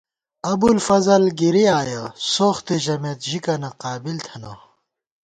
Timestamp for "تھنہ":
4.25-4.53